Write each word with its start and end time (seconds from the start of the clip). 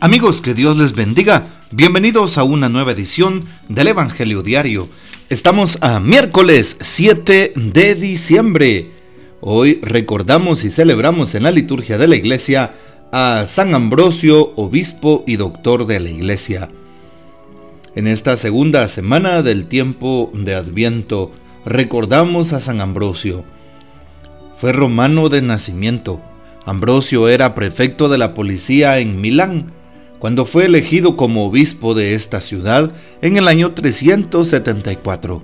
Amigos, 0.00 0.40
que 0.42 0.54
Dios 0.54 0.76
les 0.76 0.92
bendiga. 0.94 1.48
Bienvenidos 1.72 2.38
a 2.38 2.44
una 2.44 2.68
nueva 2.68 2.92
edición 2.92 3.48
del 3.68 3.88
Evangelio 3.88 4.42
Diario. 4.42 4.88
Estamos 5.28 5.76
a 5.80 5.98
miércoles 5.98 6.76
7 6.80 7.52
de 7.56 7.94
diciembre. 7.96 8.92
Hoy 9.40 9.80
recordamos 9.82 10.62
y 10.62 10.70
celebramos 10.70 11.34
en 11.34 11.42
la 11.42 11.50
liturgia 11.50 11.98
de 11.98 12.06
la 12.06 12.14
iglesia 12.14 12.74
a 13.10 13.42
San 13.48 13.74
Ambrosio, 13.74 14.52
obispo 14.54 15.24
y 15.26 15.34
doctor 15.34 15.84
de 15.84 15.98
la 15.98 16.10
iglesia. 16.10 16.68
En 17.96 18.06
esta 18.06 18.36
segunda 18.36 18.86
semana 18.86 19.42
del 19.42 19.66
tiempo 19.66 20.30
de 20.32 20.54
Adviento, 20.54 21.32
recordamos 21.64 22.52
a 22.52 22.60
San 22.60 22.80
Ambrosio. 22.80 23.44
Fue 24.56 24.70
romano 24.70 25.28
de 25.28 25.42
nacimiento. 25.42 26.22
Ambrosio 26.64 27.28
era 27.28 27.56
prefecto 27.56 28.08
de 28.08 28.18
la 28.18 28.34
policía 28.34 29.00
en 29.00 29.20
Milán 29.20 29.72
cuando 30.18 30.44
fue 30.44 30.64
elegido 30.64 31.16
como 31.16 31.44
obispo 31.46 31.94
de 31.94 32.14
esta 32.14 32.40
ciudad 32.40 32.92
en 33.22 33.36
el 33.36 33.48
año 33.48 33.72
374. 33.72 35.42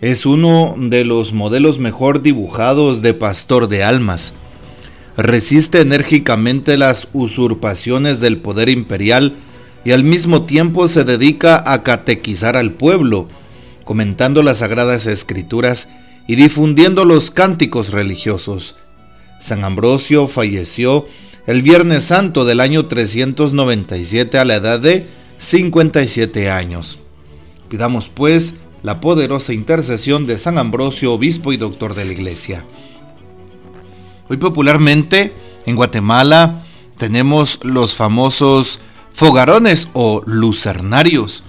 Es 0.00 0.26
uno 0.26 0.74
de 0.76 1.04
los 1.04 1.32
modelos 1.32 1.78
mejor 1.78 2.22
dibujados 2.22 3.02
de 3.02 3.14
pastor 3.14 3.68
de 3.68 3.84
almas. 3.84 4.32
Resiste 5.16 5.80
enérgicamente 5.80 6.76
las 6.76 7.08
usurpaciones 7.12 8.18
del 8.18 8.38
poder 8.38 8.68
imperial 8.68 9.34
y 9.84 9.92
al 9.92 10.04
mismo 10.04 10.42
tiempo 10.46 10.88
se 10.88 11.04
dedica 11.04 11.62
a 11.64 11.82
catequizar 11.82 12.56
al 12.56 12.72
pueblo, 12.72 13.28
comentando 13.84 14.42
las 14.42 14.58
sagradas 14.58 15.06
escrituras 15.06 15.88
y 16.26 16.36
difundiendo 16.36 17.04
los 17.04 17.30
cánticos 17.30 17.90
religiosos. 17.90 18.76
San 19.40 19.64
Ambrosio 19.64 20.28
falleció 20.28 21.06
el 21.46 21.62
Viernes 21.62 22.04
Santo 22.04 22.44
del 22.44 22.60
año 22.60 22.86
397 22.86 24.38
a 24.38 24.44
la 24.44 24.56
edad 24.56 24.80
de 24.80 25.06
57 25.38 26.50
años. 26.50 26.98
Pidamos 27.68 28.08
pues 28.08 28.54
la 28.82 29.00
poderosa 29.00 29.52
intercesión 29.52 30.26
de 30.26 30.38
San 30.38 30.58
Ambrosio, 30.58 31.12
obispo 31.12 31.52
y 31.52 31.56
doctor 31.56 31.94
de 31.94 32.04
la 32.04 32.12
iglesia. 32.12 32.64
Hoy 34.28 34.36
popularmente 34.36 35.32
en 35.66 35.76
Guatemala 35.76 36.64
tenemos 36.96 37.58
los 37.62 37.94
famosos 37.94 38.78
fogarones 39.12 39.88
o 39.94 40.22
lucernarios 40.24 41.44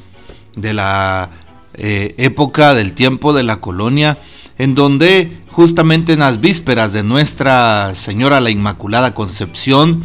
de 0.55 0.73
la 0.73 1.30
eh, 1.75 2.16
época 2.17 2.73
del 2.73 2.94
tiempo 2.94 3.33
de 3.33 3.44
la 3.44 3.59
colonia 3.61 4.19
en 4.58 4.75
donde 4.75 5.42
justamente 5.54 6.14
en 6.14 6.20
las 6.20 6.42
vísperas 6.42 6.94
de 6.94 7.04
Nuestra 7.04 7.94
Señora 7.94 8.42
la 8.42 8.50
Inmaculada 8.50 9.14
Concepción 9.14 10.04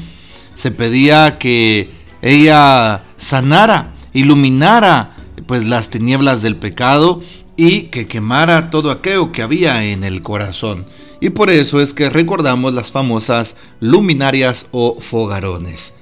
se 0.54 0.70
pedía 0.70 1.38
que 1.38 1.90
ella 2.20 3.04
sanara, 3.16 3.94
iluminara 4.12 5.16
pues 5.46 5.64
las 5.64 5.88
tinieblas 5.88 6.42
del 6.42 6.56
pecado 6.56 7.22
y 7.56 7.84
que 7.84 8.06
quemara 8.06 8.70
todo 8.70 8.90
aquello 8.90 9.32
que 9.32 9.40
había 9.40 9.84
en 9.86 10.04
el 10.04 10.20
corazón. 10.20 10.84
Y 11.20 11.30
por 11.30 11.48
eso 11.48 11.80
es 11.80 11.94
que 11.94 12.10
recordamos 12.10 12.74
las 12.74 12.92
famosas 12.92 13.56
luminarias 13.80 14.68
o 14.72 15.00
fogarones. 15.00 15.94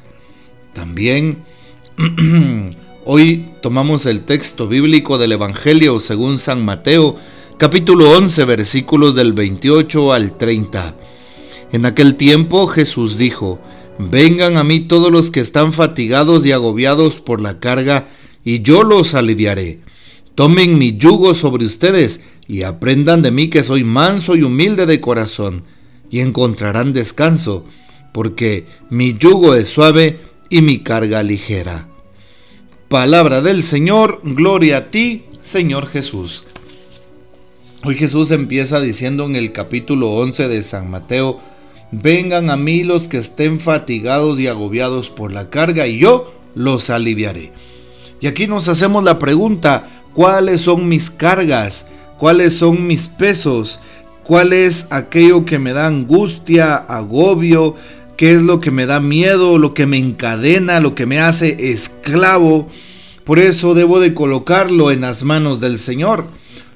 También 0.74 1.44
hoy 3.04 3.50
tomamos 3.62 4.06
el 4.06 4.24
texto 4.24 4.66
bíblico 4.66 5.18
del 5.18 5.32
Evangelio 5.32 6.00
según 6.00 6.40
San 6.40 6.64
Mateo, 6.64 7.16
capítulo 7.58 8.10
11, 8.10 8.44
versículos 8.44 9.14
del 9.14 9.32
28 9.32 10.12
al 10.12 10.36
30. 10.36 10.94
En 11.72 11.86
aquel 11.86 12.16
tiempo 12.16 12.66
Jesús 12.66 13.16
dijo, 13.16 13.58
Vengan 13.98 14.58
a 14.58 14.64
mí 14.64 14.80
todos 14.80 15.10
los 15.10 15.30
que 15.30 15.40
están 15.40 15.72
fatigados 15.72 16.44
y 16.44 16.52
agobiados 16.52 17.20
por 17.20 17.40
la 17.40 17.58
carga, 17.58 18.08
y 18.44 18.60
yo 18.60 18.82
los 18.82 19.14
aliviaré. 19.14 19.80
Tomen 20.34 20.76
mi 20.76 20.98
yugo 20.98 21.34
sobre 21.34 21.64
ustedes 21.64 22.20
y 22.46 22.62
aprendan 22.62 23.22
de 23.22 23.30
mí 23.30 23.48
que 23.48 23.64
soy 23.64 23.84
manso 23.84 24.36
y 24.36 24.42
humilde 24.42 24.84
de 24.84 25.00
corazón, 25.00 25.62
y 26.10 26.20
encontrarán 26.20 26.92
descanso, 26.92 27.64
porque 28.12 28.66
mi 28.90 29.16
yugo 29.16 29.54
es 29.54 29.68
suave 29.68 30.20
y 30.50 30.60
mi 30.60 30.80
carga 30.80 31.22
ligera. 31.22 31.88
Palabra 32.88 33.40
del 33.40 33.62
Señor, 33.62 34.20
gloria 34.22 34.76
a 34.76 34.90
ti, 34.90 35.24
Señor 35.42 35.86
Jesús. 35.86 36.44
Hoy 37.88 37.94
Jesús 37.94 38.32
empieza 38.32 38.80
diciendo 38.80 39.26
en 39.26 39.36
el 39.36 39.52
capítulo 39.52 40.10
11 40.10 40.48
de 40.48 40.64
San 40.64 40.90
Mateo, 40.90 41.38
vengan 41.92 42.50
a 42.50 42.56
mí 42.56 42.82
los 42.82 43.06
que 43.06 43.18
estén 43.18 43.60
fatigados 43.60 44.40
y 44.40 44.48
agobiados 44.48 45.08
por 45.08 45.30
la 45.30 45.50
carga 45.50 45.86
y 45.86 46.00
yo 46.00 46.34
los 46.56 46.90
aliviaré. 46.90 47.52
Y 48.20 48.26
aquí 48.26 48.48
nos 48.48 48.66
hacemos 48.66 49.04
la 49.04 49.20
pregunta, 49.20 50.02
¿cuáles 50.14 50.62
son 50.62 50.88
mis 50.88 51.10
cargas? 51.10 51.86
¿Cuáles 52.18 52.54
son 52.54 52.88
mis 52.88 53.06
pesos? 53.06 53.78
¿Cuál 54.24 54.52
es 54.52 54.88
aquello 54.90 55.44
que 55.44 55.60
me 55.60 55.72
da 55.72 55.86
angustia, 55.86 56.74
agobio? 56.74 57.76
¿Qué 58.16 58.32
es 58.32 58.42
lo 58.42 58.60
que 58.60 58.72
me 58.72 58.86
da 58.86 58.98
miedo, 58.98 59.58
lo 59.58 59.74
que 59.74 59.86
me 59.86 59.98
encadena, 59.98 60.80
lo 60.80 60.96
que 60.96 61.06
me 61.06 61.20
hace 61.20 61.70
esclavo? 61.70 62.68
Por 63.22 63.38
eso 63.38 63.74
debo 63.74 64.00
de 64.00 64.12
colocarlo 64.12 64.90
en 64.90 65.02
las 65.02 65.22
manos 65.22 65.60
del 65.60 65.78
Señor. 65.78 66.26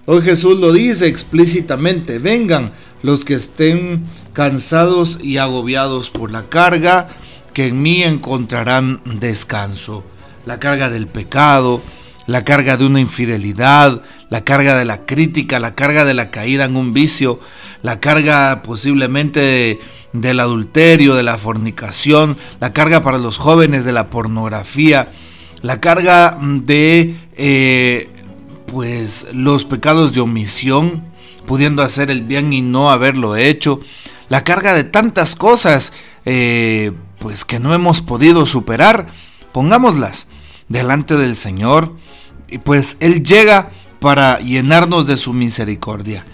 Hoy 0.07 0.23
Jesús 0.23 0.59
lo 0.59 0.73
dice 0.73 1.07
explícitamente, 1.07 2.19
vengan 2.19 2.73
los 3.03 3.27
que 3.27 3.35
estén 3.35 4.05
cansados 4.33 5.19
y 5.23 5.37
agobiados 5.37 6.09
por 6.09 6.31
la 6.33 6.49
carga, 6.49 7.09
que 7.53 7.67
en 7.67 7.83
mí 7.83 8.03
encontrarán 8.03 9.03
descanso. 9.05 10.03
La 10.47 10.59
carga 10.59 10.89
del 10.89 11.07
pecado, 11.07 11.83
la 12.27 12.45
carga 12.45 12.79
de 12.79 12.87
una 12.87 12.99
infidelidad, 12.99 14.01
la 14.31 14.43
carga 14.43 14.79
de 14.79 14.87
la 14.87 15.05
crítica, 15.05 15.61
la 15.61 15.75
carga 15.75 16.07
de 16.07 16.15
la 16.15 16.31
caída 16.31 16.65
en 16.65 16.77
un 16.77 16.95
vicio, 16.95 17.39
la 17.83 18.01
carga 18.01 18.63
posiblemente 18.63 19.81
del 20.15 20.41
adulterio, 20.41 21.15
de 21.15 21.25
la 21.25 21.37
fornicación, 21.37 22.39
la 22.59 22.73
carga 22.73 23.03
para 23.03 23.19
los 23.19 23.37
jóvenes 23.37 23.85
de 23.85 23.93
la 23.93 24.09
pornografía, 24.09 25.13
la 25.61 25.79
carga 25.79 26.39
de 26.41 27.17
eh, 27.37 28.09
pues 28.71 29.27
los 29.33 29.65
pecados 29.65 30.13
de 30.13 30.21
omisión, 30.21 31.05
pudiendo 31.45 31.83
hacer 31.83 32.11
el 32.11 32.23
bien 32.23 32.53
y 32.53 32.63
no 32.63 32.91
haberlo 32.91 33.37
hecho, 33.37 33.81
la 34.29 34.45
carga 34.45 34.75
de 34.75 34.85
tantas 34.85 35.35
cosas, 35.35 35.93
eh, 36.25 36.93
pues 37.19 37.45
que 37.45 37.59
no 37.59 37.75
hemos 37.75 38.01
podido 38.01 38.47
superar, 38.47 39.09
pongámoslas 39.53 40.29
delante 40.69 41.17
del 41.17 41.35
Señor 41.35 41.97
y 42.49 42.59
pues 42.59 42.97
Él 43.01 43.25
llega 43.25 43.73
para 43.99 44.39
llenarnos 44.39 45.09
de 45.09 45.17
su 45.17 45.33
misericordia. 45.33 46.25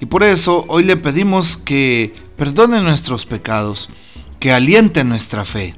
Y 0.00 0.06
por 0.06 0.22
eso 0.22 0.64
hoy 0.68 0.84
le 0.84 0.96
pedimos 0.96 1.58
que 1.58 2.14
perdone 2.36 2.80
nuestros 2.80 3.26
pecados, 3.26 3.90
que 4.40 4.50
aliente 4.50 5.04
nuestra 5.04 5.44
fe. 5.44 5.74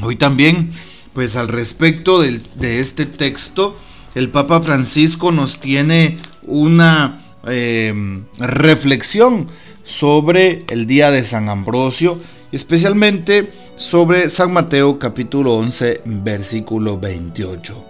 Hoy 0.00 0.16
también, 0.16 0.72
pues 1.12 1.36
al 1.36 1.48
respecto 1.48 2.20
de, 2.20 2.40
de 2.56 2.80
este 2.80 3.04
texto, 3.04 3.78
el 4.16 4.30
Papa 4.30 4.62
Francisco 4.62 5.30
nos 5.30 5.60
tiene 5.60 6.16
una 6.46 7.22
em, 7.46 8.24
reflexión 8.38 9.48
sobre 9.84 10.64
el 10.70 10.86
día 10.86 11.10
de 11.10 11.22
San 11.22 11.50
Ambrosio, 11.50 12.18
especialmente 12.50 13.52
sobre 13.76 14.30
San 14.30 14.54
Mateo 14.54 14.98
capítulo 14.98 15.56
11 15.56 16.00
versículo 16.06 16.98
28. 16.98 17.84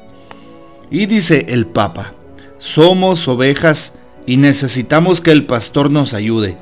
Y 0.91 1.07
dice 1.07 1.47
el 1.49 1.67
Papa, 1.67 2.15
somos 2.59 3.29
ovejas 3.29 3.95
y 4.27 4.37
necesitamos 4.37 5.21
que 5.21 5.31
el 5.31 5.47
pastor 5.47 5.93
nos 5.93 6.13
ayude. 6.13 6.59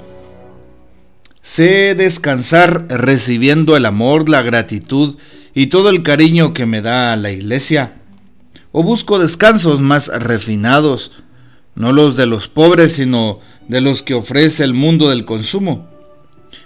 Sé 1.40 1.94
descansar 1.94 2.84
recibiendo 2.90 3.78
el 3.78 3.86
amor, 3.86 4.28
la 4.28 4.42
gratitud 4.42 5.16
y 5.54 5.68
todo 5.68 5.88
el 5.88 6.02
cariño 6.02 6.52
que 6.52 6.66
me 6.66 6.82
da 6.82 7.16
la 7.16 7.30
iglesia 7.30 7.94
o 8.76 8.82
busco 8.82 9.20
descansos 9.20 9.80
más 9.80 10.08
refinados, 10.08 11.12
no 11.76 11.92
los 11.92 12.16
de 12.16 12.26
los 12.26 12.48
pobres, 12.48 12.94
sino 12.94 13.38
de 13.68 13.80
los 13.80 14.02
que 14.02 14.14
ofrece 14.14 14.64
el 14.64 14.74
mundo 14.74 15.10
del 15.10 15.24
consumo. 15.24 15.88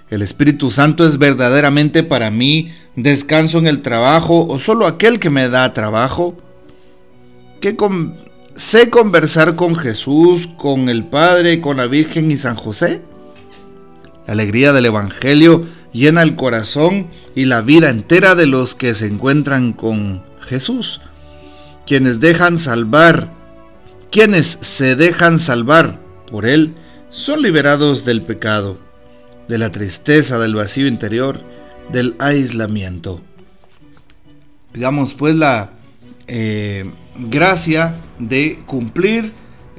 El 0.09 0.23
Espíritu 0.23 0.71
Santo 0.71 1.07
es 1.07 1.19
verdaderamente 1.19 2.03
para 2.03 2.31
mí 2.31 2.73
descanso 2.97 3.59
en 3.59 3.67
el 3.67 3.83
trabajo 3.83 4.47
o 4.49 4.59
solo 4.59 4.87
aquel 4.87 5.21
que 5.21 5.29
me 5.29 5.51
da 5.51 5.75
trabajo. 5.75 6.39
Que 7.61 7.77
sé 8.57 8.89
conversar 8.89 9.55
con 9.55 9.77
Jesús, 9.77 10.49
con 10.57 10.89
el 10.89 11.05
Padre, 11.05 11.61
con 11.61 11.77
la 11.77 11.89
Virgen 11.89 12.31
y 12.31 12.37
San 12.37 12.57
José. 12.57 13.03
La 14.27 14.33
alegría 14.33 14.73
del 14.73 14.87
Evangelio 14.87 15.67
llena 15.93 16.23
el 16.23 16.37
corazón 16.37 17.09
y 17.35 17.45
la 17.45 17.61
vida 17.61 17.91
entera 17.91 18.35
de 18.35 18.47
los 18.47 18.75
que 18.75 18.95
se 18.95 19.05
encuentran 19.09 19.75
con 19.75 20.23
Jesús 20.41 21.03
quienes 21.89 22.21
dejan 22.21 22.59
salvar, 22.59 23.33
quienes 24.11 24.59
se 24.61 24.95
dejan 24.95 25.39
salvar 25.39 25.99
por 26.31 26.45
Él, 26.45 26.75
son 27.09 27.41
liberados 27.41 28.05
del 28.05 28.21
pecado, 28.21 28.79
de 29.49 29.57
la 29.57 29.73
tristeza, 29.73 30.39
del 30.39 30.55
vacío 30.55 30.87
interior, 30.87 31.41
del 31.91 32.15
aislamiento. 32.19 33.23
Pidamos 34.71 35.15
pues 35.15 35.35
la 35.35 35.71
eh, 36.27 36.91
gracia 37.17 37.95
de 38.19 38.61
cumplir 38.67 39.33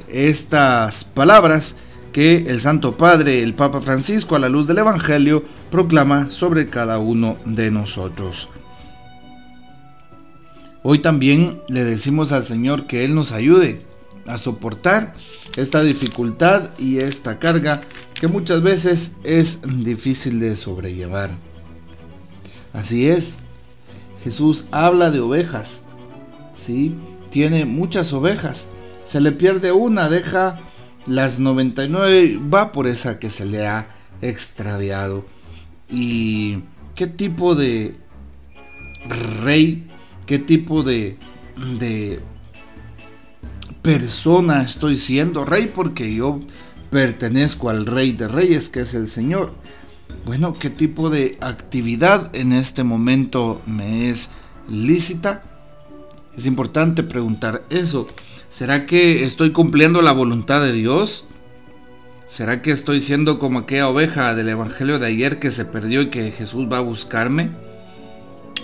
estas 0.07 1.03
palabras 1.03 1.75
que 2.11 2.37
el 2.47 2.59
Santo 2.59 2.97
Padre, 2.97 3.43
el 3.43 3.53
Papa 3.53 3.81
Francisco, 3.81 4.35
a 4.35 4.39
la 4.39 4.49
luz 4.49 4.65
del 4.65 4.79
Evangelio, 4.79 5.43
proclama 5.69 6.31
sobre 6.31 6.69
cada 6.69 6.97
uno 6.97 7.37
de 7.45 7.69
nosotros. 7.69 8.49
Hoy 10.81 10.99
también 10.99 11.61
le 11.67 11.83
decimos 11.83 12.31
al 12.31 12.45
Señor 12.45 12.87
que 12.87 13.03
Él 13.03 13.13
nos 13.13 13.31
ayude 13.31 13.81
a 14.25 14.37
soportar 14.37 15.13
esta 15.57 15.83
dificultad 15.83 16.69
y 16.77 16.99
esta 16.99 17.39
carga 17.39 17.81
que 18.13 18.27
muchas 18.27 18.61
veces 18.61 19.13
es 19.23 19.59
difícil 19.83 20.39
de 20.39 20.55
sobrellevar. 20.55 21.31
Así 22.71 23.07
es, 23.07 23.37
Jesús 24.23 24.65
habla 24.71 25.11
de 25.11 25.19
ovejas, 25.19 25.83
¿sí? 26.53 26.95
Tiene 27.29 27.65
muchas 27.65 28.13
ovejas, 28.13 28.69
se 29.05 29.19
le 29.19 29.31
pierde 29.31 29.71
una, 29.71 30.09
deja 30.09 30.59
las 31.05 31.39
99, 31.39 32.39
va 32.53 32.71
por 32.71 32.87
esa 32.87 33.19
que 33.19 33.29
se 33.29 33.45
le 33.45 33.67
ha 33.67 33.89
extraviado. 34.21 35.25
¿Y 35.89 36.59
qué 36.95 37.07
tipo 37.07 37.55
de 37.55 37.95
rey 39.41 39.88
qué 40.29 40.37
tipo 40.37 40.83
de, 40.83 41.17
de 41.79 42.19
persona 43.81 44.61
estoy 44.61 44.95
siendo 44.95 45.43
rey, 45.43 45.71
porque 45.73 46.13
yo 46.13 46.39
pertenezco 46.91 47.71
al 47.71 47.87
rey 47.87 48.11
de 48.11 48.27
reyes, 48.27 48.69
que 48.69 48.81
es 48.81 48.93
el 48.93 49.07
Señor. 49.07 49.53
Bueno, 50.27 50.53
¿qué 50.53 50.69
tipo 50.69 51.09
de 51.09 51.39
actividad 51.41 52.29
en 52.35 52.53
este 52.53 52.83
momento 52.83 53.59
me 53.65 54.11
es 54.11 54.29
lícita? 54.67 55.41
Es 56.37 56.45
importante 56.45 57.01
preguntar 57.01 57.63
eso. 57.71 58.07
¿Será 58.51 58.85
que 58.85 59.23
estoy 59.23 59.51
cumpliendo 59.51 60.03
la 60.03 60.11
voluntad 60.11 60.61
de 60.61 60.73
Dios? 60.73 61.25
¿Será 62.27 62.61
que 62.61 62.69
estoy 62.69 63.01
siendo 63.01 63.39
como 63.39 63.57
aquella 63.57 63.89
oveja 63.89 64.35
del 64.35 64.49
Evangelio 64.49 64.99
de 64.99 65.07
ayer 65.07 65.39
que 65.39 65.49
se 65.49 65.65
perdió 65.65 66.03
y 66.03 66.09
que 66.11 66.29
Jesús 66.29 66.67
va 66.71 66.77
a 66.77 66.81
buscarme? 66.81 67.49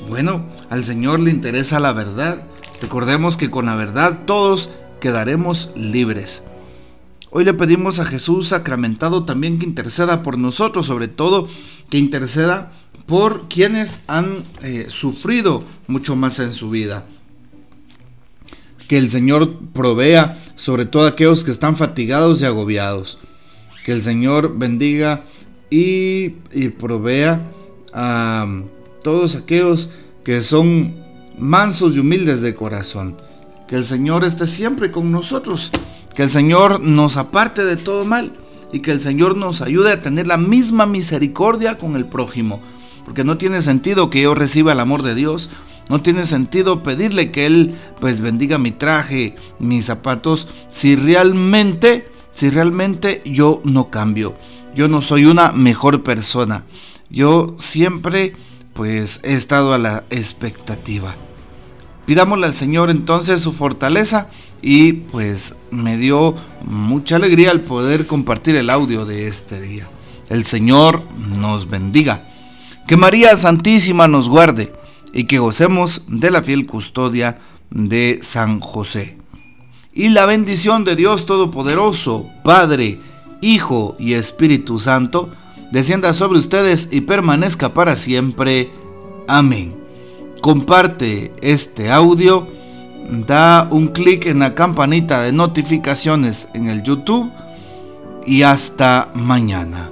Bueno, 0.07 0.45
al 0.69 0.83
Señor 0.83 1.19
le 1.19 1.31
interesa 1.31 1.80
la 1.80 1.94
verdad. 1.94 2.44
Recordemos 2.81 3.38
que 3.38 3.50
con 3.50 3.65
la 3.65 3.75
verdad 3.75 4.19
todos 4.25 4.69
quedaremos 5.00 5.71
libres. 5.75 6.44
Hoy 7.31 7.44
le 7.44 7.53
pedimos 7.53 8.00
a 8.00 8.06
Jesús 8.06 8.50
sacramentado 8.50 9.25
también 9.25 9.59
que 9.59 9.65
interceda 9.65 10.24
por 10.24 10.38
nosotros, 10.38 10.86
sobre 10.86 11.07
todo 11.07 11.47
que 11.89 11.97
interceda 11.97 12.71
por 13.07 13.47
quienes 13.50 14.03
han 14.07 14.44
eh, 14.62 14.86
sufrido 14.89 15.63
mucho 15.88 16.15
más 16.15 16.39
en 16.39 16.53
su 16.53 16.69
vida. 16.69 17.06
Que 18.88 18.98
el 18.98 19.09
Señor 19.09 19.59
provea 19.74 20.41
sobre 20.56 20.86
todo 20.86 21.07
aquellos 21.07 21.44
que 21.44 21.51
están 21.51 21.75
fatigados 21.75 22.41
y 22.41 22.45
agobiados. 22.45 23.19
Que 23.86 23.91
el 23.91 24.01
Señor 24.01 24.57
bendiga 24.57 25.25
y, 25.69 26.36
y 26.53 26.69
provea 26.69 27.51
a 27.94 28.48
todos 29.05 29.35
aquellos 29.35 29.91
que 30.23 30.41
son 30.41 30.95
mansos 31.37 31.95
y 31.95 31.99
humildes 31.99 32.41
de 32.41 32.55
corazón. 32.55 33.15
Que 33.67 33.75
el 33.75 33.85
Señor 33.85 34.23
esté 34.23 34.47
siempre 34.47 34.89
con 34.89 35.11
nosotros, 35.11 35.71
que 36.15 36.23
el 36.23 36.31
Señor 36.31 36.81
nos 36.81 37.15
aparte 37.15 37.63
de 37.63 37.77
todo 37.77 38.03
mal 38.03 38.33
y 38.73 38.79
que 38.79 38.89
el 38.89 38.99
Señor 38.99 39.37
nos 39.37 39.61
ayude 39.61 39.91
a 39.91 40.01
tener 40.01 40.25
la 40.25 40.37
misma 40.37 40.87
misericordia 40.87 41.77
con 41.77 41.95
el 41.95 42.07
prójimo. 42.07 42.61
Porque 43.05 43.23
no 43.23 43.37
tiene 43.37 43.61
sentido 43.61 44.09
que 44.09 44.23
yo 44.23 44.33
reciba 44.33 44.71
el 44.71 44.79
amor 44.79 45.03
de 45.03 45.13
Dios, 45.13 45.51
no 45.87 46.01
tiene 46.01 46.25
sentido 46.25 46.81
pedirle 46.81 47.29
que 47.29 47.45
Él 47.45 47.75
pues 48.01 48.21
bendiga 48.21 48.57
mi 48.57 48.71
traje, 48.71 49.35
mis 49.59 49.85
zapatos, 49.85 50.47
si 50.71 50.95
realmente, 50.95 52.09
si 52.33 52.49
realmente 52.49 53.21
yo 53.23 53.61
no 53.65 53.91
cambio. 53.91 54.35
Yo 54.75 54.87
no 54.87 55.03
soy 55.03 55.25
una 55.25 55.51
mejor 55.51 56.01
persona. 56.01 56.65
Yo 57.11 57.53
siempre 57.59 58.33
pues 58.75 59.22
he 59.24 59.36
estado 59.36 59.74
a 59.74 59.77
la 59.77 60.04
expectativa. 60.10 61.16
Pidámosle 62.06 62.45
al 62.45 62.54
Señor 62.54 62.89
entonces 62.89 63.39
su 63.39 63.54
fortaleza 63.54 64.27
y 64.62 64.92
pues 64.92 65.56
me 65.72 65.98
dio 65.98 66.36
mucha 66.66 67.16
alegría 67.16 67.51
el 67.51 67.62
poder 67.62 68.06
compartir 68.06 68.57
el 68.57 68.69
audio 68.69 69.06
de 69.06 69.27
este 69.27 69.62
día. 69.62 69.88
El 70.27 70.45
Señor 70.45 71.04
nos 71.39 71.69
bendiga. 71.69 72.27
Que 72.86 72.98
María 72.98 73.36
Santísima 73.38 74.10
nos 74.10 74.27
guarde 74.27 74.74
y 75.13 75.24
que 75.24 75.39
gocemos 75.39 76.04
de 76.07 76.30
la 76.30 76.44
fiel 76.44 76.66
custodia 76.66 77.39
de 77.72 78.19
San 78.24 78.60
José. 78.60 79.18
Y 79.94 80.10
la 80.10 80.25
bendición 80.25 80.83
de 80.83 80.98
Dios 80.98 81.25
Todopoderoso, 81.25 82.30
Padre, 82.44 83.00
Hijo 83.39 83.95
y 83.98 84.13
Espíritu 84.13 84.80
Santo, 84.80 85.31
descienda 85.75 86.13
sobre 86.13 86.39
ustedes 86.39 86.88
y 86.89 87.01
permanezca 87.01 87.74
para 87.74 87.98
siempre. 87.98 88.72
Amén. 89.27 89.75
Comparte 90.39 91.33
este 91.42 91.92
audio, 91.92 92.48
da 93.27 93.68
un 93.69 93.89
clic 93.89 94.25
en 94.25 94.39
la 94.39 94.56
campanita 94.56 95.22
de 95.22 95.33
notificaciones 95.33 96.48
en 96.54 96.69
el 96.69 96.81
YouTube 96.81 97.30
y 98.25 98.44
hasta 98.44 99.12
mañana. 99.16 99.92